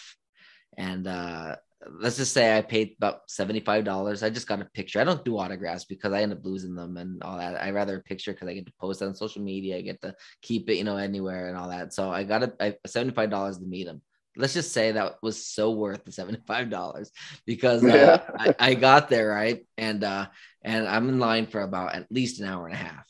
and 0.77 1.07
uh, 1.07 1.55
let's 1.87 2.17
just 2.17 2.33
say 2.33 2.57
I 2.57 2.61
paid 2.61 2.95
about 2.97 3.27
$75. 3.29 4.23
I 4.23 4.29
just 4.29 4.47
got 4.47 4.61
a 4.61 4.65
picture. 4.65 4.99
I 4.99 5.03
don't 5.03 5.23
do 5.23 5.37
autographs 5.37 5.85
because 5.85 6.11
I 6.11 6.21
end 6.21 6.33
up 6.33 6.43
losing 6.43 6.75
them 6.75 6.97
and 6.97 7.23
all 7.23 7.37
that. 7.37 7.61
I 7.61 7.71
rather 7.71 7.97
a 7.97 8.01
picture 8.01 8.33
because 8.33 8.47
I 8.47 8.53
get 8.53 8.65
to 8.65 8.73
post 8.79 9.01
it 9.01 9.05
on 9.05 9.15
social 9.15 9.41
media. 9.41 9.77
I 9.77 9.81
get 9.81 10.01
to 10.01 10.15
keep 10.41 10.69
it, 10.69 10.75
you 10.75 10.83
know, 10.83 10.97
anywhere 10.97 11.47
and 11.47 11.57
all 11.57 11.69
that. 11.69 11.93
So 11.93 12.11
I 12.11 12.23
got 12.23 12.43
a, 12.43 12.53
I, 12.59 12.75
$75 12.85 13.59
to 13.59 13.65
meet 13.65 13.87
him. 13.87 14.01
Let's 14.35 14.53
just 14.53 14.73
say 14.73 14.91
that 14.91 15.15
was 15.21 15.45
so 15.45 15.71
worth 15.71 16.03
the 16.05 16.11
$75 16.11 17.09
because 17.45 17.83
uh, 17.83 18.23
I, 18.37 18.55
I 18.59 18.73
got 18.73 19.09
there, 19.09 19.29
right? 19.29 19.65
And, 19.77 20.03
uh, 20.03 20.27
and 20.61 20.87
I'm 20.87 21.09
in 21.09 21.19
line 21.19 21.47
for 21.47 21.61
about 21.61 21.95
at 21.95 22.11
least 22.11 22.39
an 22.39 22.47
hour 22.47 22.65
and 22.67 22.75
a 22.75 22.77
half 22.77 23.05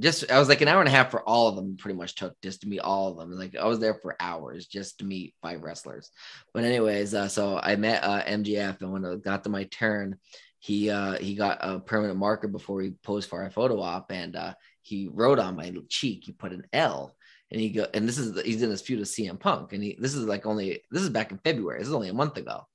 just 0.00 0.30
I 0.30 0.38
was 0.38 0.48
like 0.48 0.60
an 0.60 0.68
hour 0.68 0.80
and 0.80 0.88
a 0.88 0.92
half 0.92 1.10
for 1.10 1.26
all 1.28 1.48
of 1.48 1.56
them 1.56 1.76
pretty 1.76 1.96
much 1.96 2.14
took 2.14 2.34
just 2.42 2.62
to 2.62 2.68
meet 2.68 2.80
all 2.80 3.08
of 3.08 3.18
them. 3.18 3.38
Like 3.38 3.54
I 3.54 3.66
was 3.66 3.78
there 3.78 3.94
for 3.94 4.16
hours 4.20 4.66
just 4.66 4.98
to 4.98 5.04
meet 5.04 5.34
five 5.42 5.62
wrestlers. 5.62 6.10
But 6.52 6.64
anyways, 6.64 7.14
uh, 7.14 7.28
so 7.28 7.60
I 7.62 7.76
met 7.76 8.02
uh, 8.02 8.22
MJF 8.24 8.80
and 8.80 8.92
when 8.92 9.04
it 9.04 9.22
got 9.22 9.44
to 9.44 9.50
my 9.50 9.64
turn, 9.64 10.16
he 10.58 10.90
uh, 10.90 11.18
he 11.18 11.34
got 11.34 11.58
a 11.60 11.80
permanent 11.80 12.18
marker 12.18 12.48
before 12.48 12.82
he 12.82 12.92
posed 13.02 13.28
for 13.28 13.42
our 13.42 13.50
photo 13.50 13.80
op 13.80 14.10
and 14.10 14.36
uh, 14.36 14.54
he 14.82 15.08
wrote 15.12 15.38
on 15.38 15.56
my 15.56 15.72
cheek, 15.88 16.24
he 16.24 16.32
put 16.32 16.52
an 16.52 16.64
L 16.72 17.14
and 17.50 17.60
he 17.60 17.70
go 17.70 17.86
and 17.94 18.08
this 18.08 18.18
is 18.18 18.40
he's 18.42 18.62
in 18.62 18.70
his 18.70 18.80
feud 18.80 19.00
with 19.00 19.08
CM 19.08 19.38
Punk 19.38 19.72
and 19.72 19.82
he 19.82 19.96
this 19.98 20.14
is 20.14 20.24
like 20.24 20.46
only 20.46 20.82
this 20.90 21.02
is 21.02 21.10
back 21.10 21.32
in 21.32 21.38
February. 21.38 21.78
This 21.78 21.88
is 21.88 21.94
only 21.94 22.08
a 22.08 22.14
month 22.14 22.36
ago. 22.36 22.66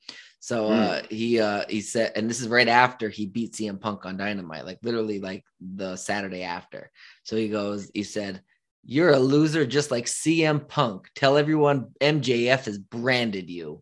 So 0.45 0.67
hmm. 0.67 0.73
uh, 0.73 1.01
he 1.09 1.39
uh, 1.39 1.63
he 1.67 1.81
said, 1.81 2.11
and 2.15 2.29
this 2.29 2.39
is 2.39 2.47
right 2.47 2.67
after 2.67 3.09
he 3.09 3.25
beat 3.25 3.53
CM 3.53 3.81
Punk 3.81 4.05
on 4.05 4.15
Dynamite, 4.15 4.63
like 4.63 4.77
literally 4.83 5.19
like 5.19 5.43
the 5.59 5.95
Saturday 5.95 6.43
after. 6.43 6.91
So 7.23 7.35
he 7.35 7.49
goes, 7.49 7.89
he 7.95 8.03
said, 8.03 8.43
"You're 8.83 9.13
a 9.13 9.19
loser, 9.19 9.65
just 9.65 9.89
like 9.89 10.05
CM 10.05 10.67
Punk. 10.67 11.09
Tell 11.15 11.37
everyone 11.37 11.93
MJF 11.99 12.65
has 12.65 12.77
branded 12.77 13.49
you." 13.49 13.81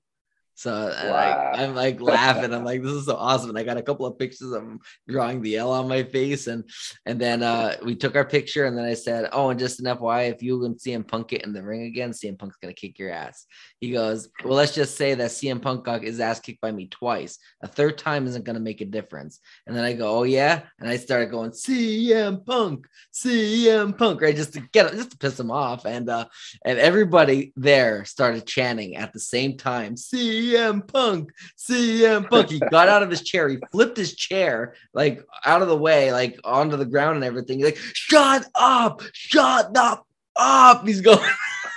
So 0.56 0.72
wow. 0.72 1.52
I, 1.56 1.64
am 1.64 1.76
like 1.76 2.00
laughing. 2.00 2.54
I'm 2.54 2.64
like, 2.64 2.84
this 2.84 2.92
is 2.92 3.06
so 3.06 3.16
awesome. 3.16 3.50
And 3.50 3.58
I 3.58 3.64
got 3.64 3.78
a 3.78 3.82
couple 3.82 4.06
of 4.06 4.20
pictures 4.20 4.52
of 4.52 4.64
him 4.64 4.80
drawing 5.08 5.42
the 5.42 5.58
L 5.58 5.72
on 5.72 5.88
my 5.88 6.04
face. 6.04 6.48
And 6.48 6.64
and 7.06 7.20
then 7.20 7.42
uh, 7.42 7.76
we 7.84 7.96
took 7.96 8.16
our 8.16 8.26
picture. 8.26 8.66
And 8.66 8.78
then 8.78 8.86
I 8.86 8.94
said, 8.94 9.30
Oh, 9.32 9.50
and 9.50 9.60
just 9.60 9.80
an 9.80 9.86
FYI, 9.86 10.32
if 10.32 10.44
you 10.44 10.64
and 10.66 10.76
CM 10.76 11.08
Punk 11.08 11.30
get 11.30 11.44
in 11.44 11.54
the 11.54 11.64
ring 11.64 11.84
again, 11.84 12.12
CM 12.12 12.38
Punk's 12.38 12.58
gonna 12.58 12.74
kick 12.74 13.00
your 13.00 13.12
ass. 13.12 13.46
He 13.80 13.92
goes, 13.92 14.30
Well, 14.44 14.54
let's 14.54 14.76
just 14.76 14.96
say 14.96 15.16
that 15.16 15.32
CM 15.32 15.62
Punk 15.62 15.86
got 15.86 16.04
his 16.04 16.20
ass 16.20 16.40
kicked 16.40 16.62
by 16.62 16.72
me 16.72 16.88
twice. 16.88 17.40
A 17.62 17.68
third 17.68 17.98
time 17.98 18.28
isn't 18.28 18.46
gonna 18.46 18.60
make 18.60 18.82
a 18.82 18.86
difference. 18.86 19.40
And 19.66 19.76
then 19.76 19.84
I 19.84 19.94
go, 19.94 20.20
Oh 20.20 20.24
yeah. 20.24 20.62
And 20.80 20.88
I 20.88 20.98
started 20.98 21.32
going, 21.32 21.52
CM 21.52 22.46
Punk, 22.46 22.86
CM 23.14 23.98
Punk, 23.98 24.22
right? 24.22 24.36
Just 24.36 24.54
to 24.54 24.62
get 24.72 24.92
just 24.94 25.12
to 25.12 25.18
piss 25.18 25.40
him 25.40 25.52
off. 25.52 25.86
And 25.86 26.10
uh, 26.10 26.26
and 26.64 26.78
everybody 26.78 27.54
there 27.56 28.06
started 28.06 28.46
chanting 28.46 28.96
at 28.96 29.14
the 29.14 29.20
same 29.20 29.58
time, 29.58 29.96
CM 29.96 30.43
CM 30.44 30.86
Punk, 30.88 31.32
CM 31.58 32.30
Punk. 32.30 32.50
He 32.50 32.60
got 32.60 32.90
out 32.90 33.04
of 33.04 33.10
his 33.10 33.22
chair. 33.22 33.48
He 33.50 33.58
flipped 33.72 33.98
his 33.98 34.16
chair 34.16 34.76
like 34.94 35.24
out 35.46 35.62
of 35.62 35.68
the 35.68 35.78
way, 35.78 36.12
like 36.12 36.40
onto 36.44 36.78
the 36.78 36.86
ground 36.86 37.16
and 37.16 37.24
everything. 37.24 37.60
He's 37.60 37.66
like, 37.66 37.78
shut 37.78 38.46
up, 38.56 39.02
shut 39.14 39.76
up, 39.78 40.08
up. 40.36 40.86
He's 40.86 41.02
going. 41.02 41.20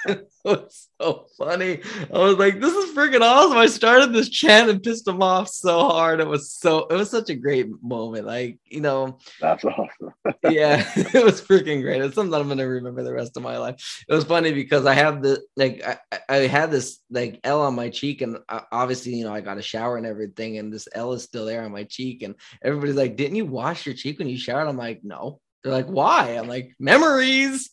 was 0.46 0.88
so 1.00 1.26
funny. 1.36 1.80
I 2.12 2.18
was 2.18 2.36
like, 2.36 2.60
this 2.60 2.72
is 2.72 2.94
freaking 2.94 3.20
awesome. 3.20 3.58
I 3.58 3.66
started 3.66 4.12
this 4.12 4.28
chant 4.28 4.70
and 4.70 4.82
pissed 4.82 5.06
him 5.06 5.22
off 5.22 5.48
so 5.48 5.88
hard. 5.88 6.20
It 6.20 6.26
was 6.26 6.52
so, 6.52 6.86
it 6.86 6.94
was 6.94 7.10
such 7.10 7.30
a 7.30 7.34
great 7.34 7.66
moment. 7.82 8.26
Like, 8.26 8.58
you 8.64 8.80
know, 8.80 9.18
that's 9.40 9.64
awesome. 9.64 10.14
yeah, 10.50 10.88
it 10.96 11.24
was 11.24 11.40
freaking 11.40 11.82
great. 11.82 12.00
It's 12.00 12.14
something 12.14 12.34
I'm 12.34 12.46
going 12.46 12.58
to 12.58 12.64
remember 12.64 13.02
the 13.02 13.12
rest 13.12 13.36
of 13.36 13.42
my 13.42 13.58
life. 13.58 14.04
It 14.08 14.14
was 14.14 14.24
funny 14.24 14.52
because 14.52 14.86
I 14.86 14.94
have 14.94 15.22
the, 15.22 15.42
like, 15.56 15.82
I, 15.84 16.18
I 16.28 16.36
had 16.46 16.70
this 16.70 17.00
like 17.10 17.40
L 17.44 17.62
on 17.62 17.74
my 17.74 17.90
cheek, 17.90 18.22
and 18.22 18.38
uh, 18.48 18.60
obviously, 18.70 19.14
you 19.14 19.24
know, 19.24 19.34
I 19.34 19.40
got 19.40 19.58
a 19.58 19.62
shower 19.62 19.96
and 19.96 20.06
everything, 20.06 20.58
and 20.58 20.72
this 20.72 20.88
L 20.94 21.12
is 21.12 21.24
still 21.24 21.46
there 21.46 21.64
on 21.64 21.72
my 21.72 21.84
cheek. 21.84 22.22
And 22.22 22.36
everybody's 22.62 22.96
like, 22.96 23.16
didn't 23.16 23.36
you 23.36 23.46
wash 23.46 23.84
your 23.84 23.94
cheek 23.94 24.18
when 24.18 24.28
you 24.28 24.38
showered? 24.38 24.68
I'm 24.68 24.76
like, 24.76 25.00
no. 25.02 25.40
They're 25.62 25.72
like, 25.72 25.86
why? 25.86 26.30
I'm 26.30 26.46
like, 26.46 26.74
memories. 26.78 27.70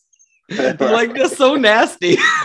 Like 0.50 1.14
that's 1.14 1.36
so 1.36 1.54
nasty. 1.54 2.16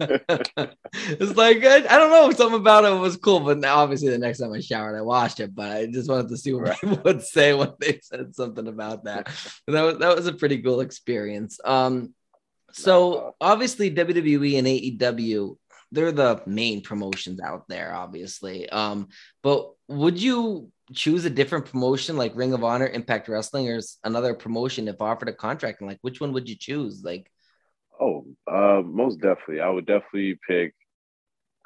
it's 0.00 1.36
like 1.36 1.64
I, 1.64 1.76
I, 1.76 1.98
don't 1.98 2.10
know, 2.10 2.30
something 2.32 2.60
about 2.60 2.84
it 2.84 2.98
was 2.98 3.16
cool, 3.16 3.40
but 3.40 3.58
now 3.58 3.76
obviously 3.76 4.08
the 4.08 4.18
next 4.18 4.38
time 4.38 4.52
I 4.52 4.60
showered, 4.60 4.96
I 4.96 5.02
washed 5.02 5.40
it. 5.40 5.54
But 5.54 5.70
I 5.70 5.86
just 5.86 6.10
wanted 6.10 6.28
to 6.28 6.36
see 6.36 6.52
what 6.52 6.68
right. 6.68 6.80
people 6.80 7.00
would 7.04 7.22
say 7.22 7.54
when 7.54 7.72
they 7.80 8.00
said 8.02 8.34
something 8.34 8.66
about 8.66 9.04
that. 9.04 9.28
And 9.66 9.76
that 9.76 9.82
was 9.82 9.98
that 9.98 10.16
was 10.16 10.26
a 10.26 10.32
pretty 10.32 10.60
cool 10.62 10.80
experience. 10.80 11.60
Um, 11.64 12.14
so 12.72 13.34
obviously 13.40 13.90
WWE 13.90 14.58
and 14.58 14.66
AEW 14.66 15.56
they're 15.90 16.12
the 16.12 16.42
main 16.46 16.82
promotions 16.82 17.40
out 17.40 17.66
there, 17.68 17.94
obviously. 17.94 18.68
Um, 18.68 19.08
but 19.42 19.70
would 19.88 20.20
you 20.20 20.70
choose 20.92 21.24
a 21.24 21.30
different 21.30 21.66
promotion 21.66 22.16
like 22.16 22.36
Ring 22.36 22.52
of 22.52 22.64
Honor, 22.64 22.86
Impact 22.86 23.28
Wrestling, 23.28 23.68
or 23.68 23.80
another 24.04 24.34
promotion 24.34 24.88
if 24.88 25.00
offered 25.00 25.28
a 25.28 25.32
contract? 25.32 25.80
And 25.80 25.88
like, 25.88 25.98
which 26.02 26.20
one 26.20 26.32
would 26.32 26.48
you 26.48 26.56
choose? 26.56 27.02
Like, 27.04 27.30
oh, 28.00 28.26
uh, 28.50 28.82
most 28.84 29.20
definitely, 29.20 29.60
I 29.60 29.68
would 29.68 29.86
definitely 29.86 30.38
pick. 30.46 30.74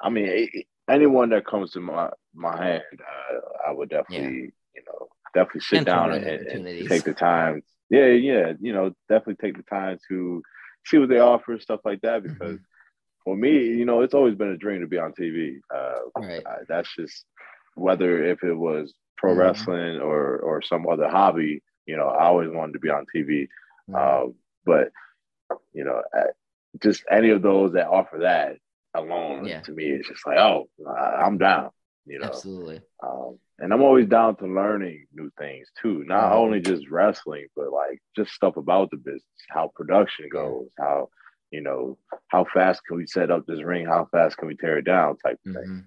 I 0.01 0.09
mean, 0.09 0.49
anyone 0.89 1.29
that 1.29 1.45
comes 1.45 1.71
to 1.71 1.79
my 1.79 2.09
my 2.33 2.57
hand, 2.57 2.83
uh, 2.99 3.69
I 3.69 3.71
would 3.71 3.89
definitely, 3.89 4.35
yeah. 4.35 4.49
you 4.75 4.83
know, 4.87 5.07
definitely 5.33 5.61
sit 5.61 5.77
and 5.77 5.85
down 5.85 6.11
and, 6.11 6.25
and, 6.25 6.89
take 6.89 7.03
the 7.03 7.13
time. 7.13 7.63
Yeah, 7.89 8.07
yeah, 8.07 8.53
you 8.59 8.73
know, 8.73 8.93
definitely 9.09 9.35
take 9.35 9.57
the 9.57 9.63
time 9.63 9.99
to 10.09 10.41
see 10.85 10.97
what 10.97 11.09
they 11.09 11.19
offer, 11.19 11.53
and 11.53 11.61
stuff 11.61 11.81
like 11.85 12.01
that. 12.01 12.23
Mm-hmm. 12.23 12.33
Because 12.33 12.55
mm-hmm. 12.55 13.23
for 13.23 13.35
me, 13.35 13.51
you 13.51 13.85
know, 13.85 14.01
it's 14.01 14.13
always 14.13 14.35
been 14.35 14.51
a 14.51 14.57
dream 14.57 14.81
to 14.81 14.87
be 14.87 14.97
on 14.97 15.13
TV. 15.13 15.59
Uh, 15.73 15.99
right. 16.17 16.45
I, 16.45 16.57
that's 16.67 16.93
just 16.95 17.25
whether 17.75 18.23
if 18.25 18.43
it 18.43 18.53
was 18.53 18.93
pro 19.23 19.31
mm-hmm. 19.31 19.39
wrestling 19.39 20.01
or 20.01 20.37
or 20.37 20.61
some 20.61 20.85
other 20.87 21.07
hobby. 21.07 21.63
You 21.85 21.97
know, 21.97 22.07
I 22.07 22.25
always 22.25 22.49
wanted 22.51 22.73
to 22.73 22.79
be 22.79 22.89
on 22.89 23.05
TV. 23.15 23.47
Mm-hmm. 23.89 23.95
Uh, 23.95 24.31
but 24.65 24.89
you 25.73 25.85
know, 25.85 26.01
just 26.81 27.03
any 27.09 27.29
of 27.29 27.41
those 27.41 27.73
that 27.73 27.87
offer 27.87 28.19
that 28.19 28.57
alone 28.93 29.45
yeah. 29.45 29.61
to 29.61 29.71
me 29.71 29.85
is 29.85 30.07
just 30.07 30.25
like, 30.27 30.37
oh, 30.37 30.67
I'm 30.87 31.37
down. 31.37 31.69
You 32.05 32.19
know, 32.19 32.25
absolutely. 32.25 32.81
Um, 33.01 33.39
and 33.59 33.71
I'm 33.71 33.81
always 33.81 34.07
down 34.07 34.35
to 34.37 34.45
learning 34.45 35.07
new 35.13 35.31
things 35.37 35.69
too. 35.81 36.03
Not 36.05 36.31
mm-hmm. 36.31 36.37
only 36.37 36.59
just 36.59 36.89
wrestling, 36.89 37.47
but 37.55 37.71
like 37.71 38.01
just 38.15 38.31
stuff 38.31 38.57
about 38.57 38.91
the 38.91 38.97
business, 38.97 39.23
how 39.49 39.71
production 39.73 40.27
goes, 40.29 40.67
how 40.77 41.09
you 41.51 41.61
know, 41.61 41.97
how 42.27 42.45
fast 42.51 42.81
can 42.85 42.97
we 42.97 43.05
set 43.05 43.31
up 43.31 43.45
this 43.45 43.63
ring? 43.63 43.85
How 43.85 44.07
fast 44.11 44.37
can 44.37 44.47
we 44.47 44.55
tear 44.55 44.79
it 44.79 44.85
down? 44.85 45.17
Type 45.17 45.39
of 45.45 45.53
mm-hmm. 45.53 45.61
thing. 45.61 45.85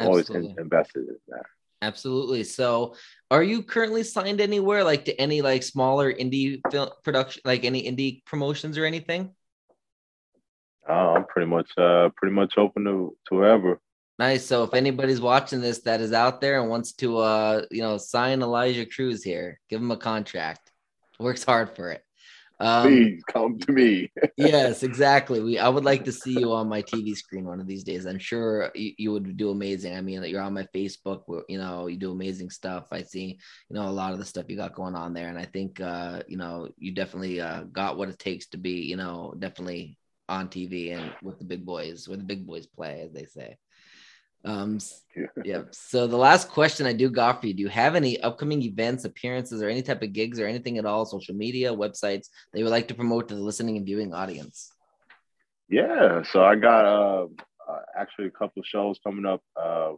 I'm 0.00 0.06
always 0.06 0.30
invested 0.30 1.08
in 1.08 1.16
that. 1.28 1.42
Absolutely. 1.80 2.44
So, 2.44 2.96
are 3.30 3.42
you 3.42 3.62
currently 3.62 4.02
signed 4.02 4.40
anywhere, 4.40 4.82
like 4.82 5.04
to 5.04 5.20
any 5.20 5.42
like 5.42 5.62
smaller 5.62 6.12
indie 6.12 6.60
film 6.70 6.90
production, 7.04 7.42
like 7.44 7.64
any 7.64 7.84
indie 7.84 8.24
promotions 8.24 8.76
or 8.76 8.84
anything? 8.84 9.34
Uh, 10.88 11.12
I'm 11.12 11.26
pretty 11.26 11.46
much, 11.48 11.70
uh, 11.76 12.08
pretty 12.16 12.34
much 12.34 12.54
open 12.56 12.84
to 12.84 13.16
to 13.28 13.36
whoever. 13.36 13.80
Nice. 14.18 14.44
So, 14.44 14.64
if 14.64 14.74
anybody's 14.74 15.20
watching 15.20 15.60
this 15.60 15.80
that 15.82 16.00
is 16.00 16.12
out 16.12 16.40
there 16.40 16.60
and 16.60 16.68
wants 16.68 16.92
to, 16.94 17.18
uh, 17.18 17.62
you 17.70 17.82
know, 17.82 17.96
sign 17.96 18.42
Elijah 18.42 18.86
Cruz 18.86 19.22
here, 19.22 19.60
give 19.70 19.80
him 19.80 19.92
a 19.92 19.96
contract. 19.96 20.72
Works 21.20 21.44
hard 21.44 21.76
for 21.76 21.92
it. 21.92 22.02
Um, 22.60 22.82
Please 22.88 23.22
come 23.32 23.58
to 23.58 23.72
me. 23.72 24.10
yes, 24.36 24.82
exactly. 24.82 25.40
We 25.40 25.58
I 25.58 25.68
would 25.68 25.84
like 25.84 26.04
to 26.04 26.12
see 26.12 26.38
you 26.38 26.52
on 26.52 26.68
my 26.68 26.82
TV 26.82 27.14
screen 27.16 27.44
one 27.44 27.60
of 27.60 27.66
these 27.66 27.84
days. 27.84 28.04
I'm 28.06 28.18
sure 28.18 28.70
you, 28.74 28.92
you 28.98 29.12
would 29.12 29.36
do 29.36 29.50
amazing. 29.50 29.94
I 29.94 30.00
mean, 30.00 30.24
you're 30.24 30.42
on 30.42 30.54
my 30.54 30.66
Facebook. 30.74 31.22
You 31.48 31.58
know, 31.58 31.86
you 31.86 31.96
do 31.96 32.10
amazing 32.10 32.50
stuff. 32.50 32.88
I 32.90 33.02
see, 33.02 33.38
you 33.68 33.76
know, 33.76 33.88
a 33.88 33.90
lot 33.90 34.12
of 34.12 34.18
the 34.18 34.24
stuff 34.24 34.46
you 34.48 34.56
got 34.56 34.74
going 34.74 34.96
on 34.96 35.14
there, 35.14 35.28
and 35.28 35.38
I 35.38 35.44
think, 35.44 35.80
uh, 35.80 36.22
you 36.26 36.36
know, 36.36 36.68
you 36.78 36.92
definitely 36.92 37.40
uh, 37.40 37.62
got 37.64 37.96
what 37.96 38.08
it 38.08 38.18
takes 38.18 38.48
to 38.48 38.58
be, 38.58 38.82
you 38.82 38.96
know, 38.96 39.34
definitely 39.38 39.96
on 40.28 40.48
TV 40.48 40.96
and 40.96 41.12
with 41.22 41.38
the 41.38 41.44
big 41.44 41.64
boys, 41.64 42.08
where 42.08 42.18
the 42.18 42.24
big 42.24 42.46
boys 42.46 42.66
play, 42.66 43.02
as 43.02 43.12
they 43.12 43.24
say. 43.24 43.56
Um, 44.44 44.78
yeah. 45.44 45.62
So 45.72 46.06
the 46.06 46.16
last 46.16 46.48
question 46.48 46.86
I 46.86 46.92
do 46.92 47.10
got 47.10 47.40
for 47.40 47.46
you: 47.46 47.54
Do 47.54 47.62
you 47.62 47.68
have 47.68 47.94
any 47.94 48.20
upcoming 48.20 48.62
events, 48.62 49.04
appearances, 49.04 49.62
or 49.62 49.68
any 49.68 49.82
type 49.82 50.02
of 50.02 50.12
gigs 50.12 50.38
or 50.40 50.46
anything 50.46 50.78
at 50.78 50.86
all, 50.86 51.04
social 51.04 51.34
media, 51.34 51.72
websites 51.72 52.28
that 52.52 52.58
you 52.58 52.64
would 52.64 52.70
like 52.70 52.88
to 52.88 52.94
promote 52.94 53.28
to 53.28 53.34
the 53.34 53.42
listening 53.42 53.76
and 53.76 53.86
viewing 53.86 54.14
audience? 54.14 54.72
Yeah. 55.68 56.22
So 56.22 56.44
I 56.44 56.54
got 56.54 56.84
uh, 56.84 57.26
uh 57.68 57.80
actually 57.96 58.26
a 58.26 58.30
couple 58.30 58.60
of 58.60 58.66
shows 58.66 58.98
coming 59.04 59.26
up. 59.26 59.42
Uh, 59.56 59.92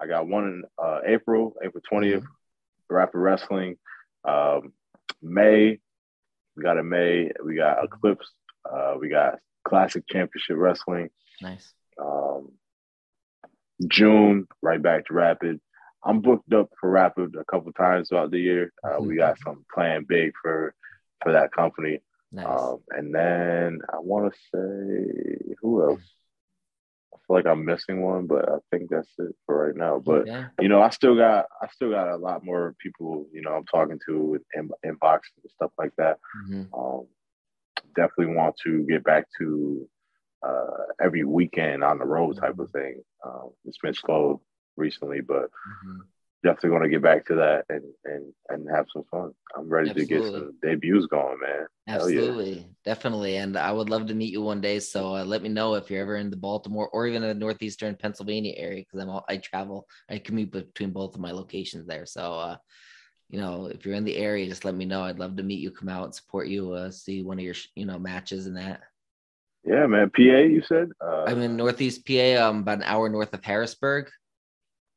I 0.00 0.06
got 0.06 0.26
one 0.26 0.44
in 0.44 0.64
uh, 0.82 1.00
April, 1.06 1.54
April 1.62 1.82
20th, 1.90 2.16
mm-hmm. 2.16 2.26
Rapid 2.94 3.18
Wrestling. 3.18 3.76
Um, 4.24 4.72
May, 5.22 5.78
we 6.56 6.62
got 6.62 6.78
a 6.78 6.82
May. 6.82 7.30
We 7.44 7.54
got 7.54 7.84
Eclipse. 7.84 8.28
Uh, 8.68 8.94
we 9.00 9.08
got 9.08 9.38
Classic 9.64 10.02
Championship 10.08 10.56
Wrestling. 10.56 11.08
Nice. 11.40 11.72
Um, 12.00 12.52
June, 13.88 14.46
right 14.60 14.82
back 14.82 15.06
to 15.06 15.14
Rapid. 15.14 15.60
I'm 16.04 16.20
booked 16.20 16.52
up 16.52 16.70
for 16.80 16.90
Rapid 16.90 17.36
a 17.38 17.44
couple 17.44 17.72
times 17.72 18.08
throughout 18.08 18.30
the 18.30 18.40
year. 18.40 18.72
Uh, 18.82 19.00
we 19.00 19.16
got 19.16 19.38
some 19.44 19.64
plan 19.72 20.04
big 20.08 20.32
for 20.40 20.74
for 21.22 21.32
that 21.32 21.52
company. 21.52 22.00
Nice. 22.32 22.46
Um, 22.46 22.78
and 22.90 23.14
then 23.14 23.80
I 23.92 23.98
want 23.98 24.32
to 24.32 24.38
say 24.52 25.54
who 25.60 25.82
else? 25.82 26.00
I 27.14 27.18
feel 27.26 27.36
like 27.36 27.46
I'm 27.46 27.64
missing 27.64 28.02
one, 28.02 28.26
but 28.26 28.48
I 28.48 28.56
think 28.70 28.90
that's 28.90 29.08
it 29.18 29.34
for 29.46 29.66
right 29.66 29.76
now. 29.76 30.02
But 30.04 30.26
yeah. 30.26 30.48
you 30.58 30.68
know, 30.68 30.82
I 30.82 30.90
still 30.90 31.14
got 31.14 31.46
I 31.60 31.68
still 31.68 31.90
got 31.90 32.08
a 32.08 32.16
lot 32.16 32.44
more 32.44 32.74
people. 32.82 33.26
You 33.32 33.42
know, 33.42 33.52
I'm 33.52 33.66
talking 33.66 34.00
to 34.06 34.40
in 34.54 34.70
inbox 34.84 35.20
and 35.42 35.50
stuff 35.54 35.70
like 35.78 35.92
that. 35.98 36.18
Mm-hmm. 36.48 36.74
Um, 36.74 37.06
definitely 37.94 38.34
want 38.34 38.56
to 38.64 38.84
get 38.88 39.04
back 39.04 39.26
to 39.38 39.88
uh, 40.46 40.86
every 41.00 41.24
weekend 41.24 41.84
on 41.84 41.98
the 41.98 42.04
road 42.04 42.36
type 42.36 42.58
of 42.58 42.70
thing. 42.70 43.02
Um, 43.24 43.50
it's 43.64 43.78
been 43.78 43.94
slow 43.94 44.40
recently, 44.76 45.20
but 45.20 45.44
mm-hmm. 45.44 46.00
definitely 46.42 46.70
want 46.70 46.84
to 46.84 46.90
get 46.90 47.02
back 47.02 47.26
to 47.26 47.34
that 47.36 47.64
and 47.68 47.84
and 48.04 48.32
and 48.48 48.68
have 48.70 48.86
some 48.92 49.04
fun. 49.10 49.32
I'm 49.56 49.68
ready 49.68 49.90
Absolutely. 49.90 50.16
to 50.16 50.22
get 50.22 50.32
some 50.32 50.54
debuts 50.62 51.06
going, 51.06 51.38
man. 51.40 51.66
Absolutely, 51.88 52.52
yeah. 52.54 52.66
definitely, 52.84 53.36
and 53.36 53.56
I 53.56 53.72
would 53.72 53.90
love 53.90 54.06
to 54.06 54.14
meet 54.14 54.32
you 54.32 54.42
one 54.42 54.60
day. 54.60 54.78
So 54.80 55.16
uh, 55.16 55.24
let 55.24 55.42
me 55.42 55.48
know 55.48 55.74
if 55.74 55.90
you're 55.90 56.02
ever 56.02 56.16
in 56.16 56.30
the 56.30 56.36
Baltimore 56.36 56.88
or 56.88 57.06
even 57.06 57.22
the 57.22 57.34
northeastern 57.34 57.96
Pennsylvania 57.96 58.54
area 58.56 58.82
because 58.82 59.00
I'm 59.00 59.10
all, 59.10 59.24
I 59.28 59.36
travel, 59.36 59.86
I 60.10 60.18
commute 60.18 60.50
between 60.50 60.90
both 60.90 61.14
of 61.14 61.20
my 61.20 61.32
locations 61.32 61.86
there. 61.86 62.06
So. 62.06 62.34
Uh, 62.34 62.56
you 63.30 63.40
know, 63.40 63.64
if 63.64 63.86
you're 63.86 63.94
in 63.94 64.04
the 64.04 64.18
area, 64.18 64.46
just 64.46 64.66
let 64.66 64.74
me 64.74 64.84
know. 64.84 65.04
I'd 65.04 65.18
love 65.18 65.36
to 65.36 65.42
meet 65.42 65.60
you, 65.60 65.70
come 65.70 65.88
out 65.88 66.04
and 66.04 66.14
support 66.14 66.48
you, 66.48 66.72
uh, 66.72 66.90
see 66.90 67.22
one 67.22 67.38
of 67.38 67.44
your, 67.44 67.54
you 67.74 67.86
know, 67.86 67.98
matches 67.98 68.46
and 68.46 68.58
that. 68.58 68.82
Yeah, 69.64 69.86
man. 69.86 70.10
PA, 70.10 70.20
you 70.22 70.62
said? 70.66 70.90
Uh, 71.00 71.24
I'm 71.24 71.40
in 71.40 71.56
Northeast 71.56 72.06
PA. 72.06 72.48
I'm 72.48 72.58
about 72.58 72.78
an 72.78 72.84
hour 72.84 73.08
north 73.08 73.32
of 73.32 73.44
Harrisburg. 73.44 74.10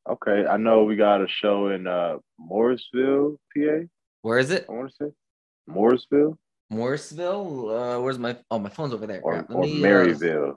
Okay, 0.08 0.46
I 0.46 0.56
know 0.56 0.84
we 0.84 0.96
got 0.96 1.20
a 1.20 1.28
show 1.28 1.68
in 1.68 1.86
uh, 1.86 2.18
Morrisville, 2.38 3.38
PA. 3.54 3.86
Where 4.22 4.38
is 4.38 4.50
it? 4.50 4.66
I 4.68 4.72
want 4.72 4.90
to 4.90 5.06
say 5.06 5.12
Morrisville. 5.66 6.38
Morrisville. 6.70 7.70
Uh, 7.70 8.00
where's 8.00 8.18
my? 8.18 8.36
Oh, 8.50 8.58
my 8.58 8.68
phone's 8.68 8.92
over 8.94 9.06
there. 9.06 9.20
Or, 9.22 9.44
or 9.48 9.62
me, 9.62 9.80
uh, 9.80 9.86
Maryville. 9.86 10.56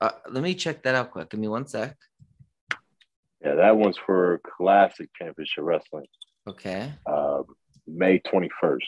Uh, 0.00 0.10
let 0.30 0.42
me 0.42 0.54
check 0.54 0.82
that 0.82 0.94
out 0.94 1.10
quick. 1.10 1.30
Give 1.30 1.40
me 1.40 1.48
one 1.48 1.66
sec. 1.66 1.96
Yeah, 3.44 3.54
that 3.54 3.76
one's 3.76 3.98
for 4.04 4.40
Classic 4.56 5.08
Championship 5.16 5.64
Wrestling. 5.64 6.06
Okay. 6.48 6.92
Um, 7.06 7.44
May 7.86 8.18
twenty 8.18 8.50
first. 8.60 8.86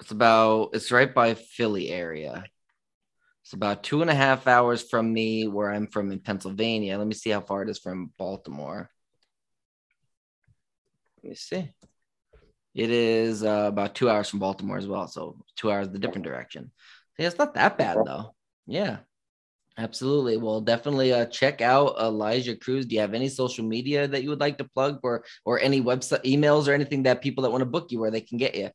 It's 0.00 0.10
about 0.10 0.70
it's 0.72 0.90
right 0.90 1.14
by 1.14 1.34
Philly 1.34 1.90
area. 1.90 2.44
It's 3.44 3.52
about 3.52 3.82
two 3.82 4.00
and 4.00 4.10
a 4.10 4.14
half 4.14 4.46
hours 4.46 4.82
from 4.82 5.12
me, 5.12 5.46
where 5.46 5.70
I'm 5.70 5.88
from 5.88 6.10
in 6.10 6.20
Pennsylvania. 6.20 6.96
Let 6.96 7.06
me 7.06 7.14
see 7.14 7.30
how 7.30 7.40
far 7.42 7.62
it 7.62 7.68
is 7.68 7.78
from 7.78 8.12
Baltimore. 8.16 8.90
Let 11.22 11.30
me 11.30 11.36
see. 11.36 11.70
It 12.74 12.90
is 12.90 13.42
uh, 13.42 13.66
about 13.68 13.94
two 13.94 14.08
hours 14.08 14.28
from 14.28 14.38
Baltimore 14.38 14.78
as 14.78 14.86
well, 14.86 15.06
so 15.08 15.36
two 15.56 15.70
hours 15.70 15.88
the 15.88 15.98
different 15.98 16.24
direction. 16.24 16.70
Yeah, 17.18 17.26
it's 17.26 17.38
not 17.38 17.54
that 17.54 17.76
bad 17.76 17.98
though. 18.04 18.34
Yeah, 18.66 18.98
absolutely. 19.76 20.38
Well, 20.38 20.60
definitely 20.60 21.12
uh, 21.12 21.26
check 21.26 21.60
out 21.60 21.98
Elijah 22.00 22.56
Cruz. 22.56 22.86
Do 22.86 22.94
you 22.94 23.00
have 23.00 23.12
any 23.12 23.28
social 23.28 23.64
media 23.64 24.08
that 24.08 24.22
you 24.22 24.30
would 24.30 24.40
like 24.40 24.58
to 24.58 24.64
plug, 24.64 25.00
or 25.02 25.24
or 25.44 25.58
any 25.58 25.82
website 25.82 26.24
emails 26.24 26.68
or 26.68 26.72
anything 26.72 27.02
that 27.02 27.20
people 27.20 27.42
that 27.42 27.50
want 27.50 27.62
to 27.62 27.66
book 27.66 27.90
you 27.90 27.98
where 27.98 28.10
they 28.10 28.22
can 28.22 28.38
get 28.38 28.54
you? 28.54 28.70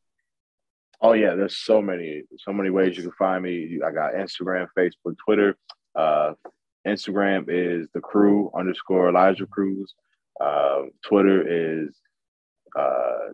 Oh 1.06 1.14
yeah, 1.14 1.36
there's 1.36 1.58
so 1.58 1.84
many, 1.84 2.24
so 2.40 2.52
many 2.52 2.72
ways 2.72 2.98
you 2.98 3.04
can 3.04 3.12
find 3.12 3.44
me. 3.44 3.80
I 3.86 3.92
got 3.92 4.16
Instagram, 4.16 4.66
Facebook, 4.76 5.16
Twitter. 5.24 5.56
Uh, 5.96 6.34
Instagram 6.88 7.46
is 7.48 7.88
the 7.94 8.02
crew 8.02 8.50
underscore 8.58 9.10
Elijah 9.10 9.46
Cruz. 9.46 9.94
Uh, 10.42 10.86
Twitter 11.08 11.44
is 11.48 11.96
uh, 12.76 13.34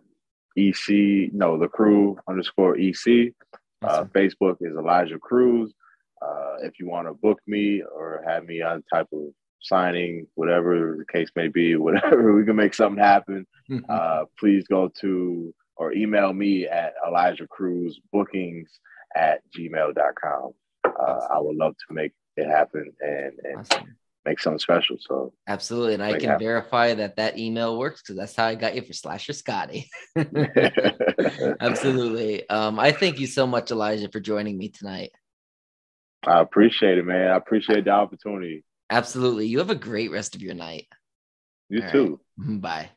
EC, 0.54 1.32
no, 1.32 1.56
the 1.56 1.66
crew 1.66 2.18
underscore 2.28 2.76
EC. 2.76 3.32
Uh, 3.80 4.04
Facebook 4.04 4.56
is 4.60 4.76
Elijah 4.76 5.18
Cruz. 5.18 5.72
Uh, 6.20 6.56
if 6.64 6.78
you 6.78 6.86
want 6.86 7.08
to 7.08 7.14
book 7.14 7.40
me 7.46 7.82
or 7.82 8.22
have 8.26 8.44
me 8.44 8.60
on 8.60 8.84
type 8.92 9.08
of 9.14 9.30
signing, 9.62 10.26
whatever 10.34 10.98
the 10.98 11.06
case 11.10 11.30
may 11.34 11.48
be, 11.48 11.76
whatever 11.76 12.34
we 12.34 12.44
can 12.44 12.56
make 12.56 12.74
something 12.74 13.02
happen, 13.02 13.46
uh, 13.88 14.24
please 14.38 14.66
go 14.68 14.90
to 15.00 15.54
or 15.76 15.92
email 15.92 16.32
me 16.32 16.66
at 16.66 16.94
Elijah 17.06 17.46
Cruz 17.46 18.00
bookings 18.12 18.68
at 19.14 19.40
gmail.com. 19.56 20.52
Uh, 20.84 21.26
I 21.30 21.38
would 21.38 21.56
love 21.56 21.74
to 21.88 21.94
make 21.94 22.12
it 22.36 22.46
happen 22.46 22.92
and, 23.00 23.32
and 23.44 23.58
awesome. 23.58 23.96
make 24.24 24.40
something 24.40 24.58
special. 24.58 24.96
So 25.00 25.32
absolutely. 25.46 25.94
And 25.94 26.02
I 26.02 26.18
can 26.18 26.38
verify 26.38 26.94
that 26.94 27.16
that 27.16 27.38
email 27.38 27.78
works 27.78 28.02
because 28.02 28.16
that's 28.16 28.36
how 28.36 28.46
I 28.46 28.54
got 28.54 28.74
you 28.74 28.82
for 28.82 28.92
Slasher 28.92 29.32
Scotty. 29.32 29.88
absolutely. 31.60 32.48
Um, 32.48 32.78
I 32.78 32.92
thank 32.92 33.20
you 33.20 33.26
so 33.26 33.46
much, 33.46 33.70
Elijah, 33.70 34.08
for 34.10 34.20
joining 34.20 34.58
me 34.58 34.68
tonight. 34.68 35.10
I 36.26 36.40
appreciate 36.40 36.98
it, 36.98 37.04
man. 37.04 37.30
I 37.30 37.36
appreciate 37.36 37.84
the 37.84 37.90
opportunity. 37.90 38.64
Absolutely. 38.90 39.46
You 39.46 39.58
have 39.58 39.70
a 39.70 39.74
great 39.74 40.10
rest 40.10 40.34
of 40.34 40.42
your 40.42 40.54
night. 40.54 40.86
You 41.68 41.82
All 41.82 41.90
too. 41.90 42.20
Right. 42.36 42.60
Bye. 42.60 42.90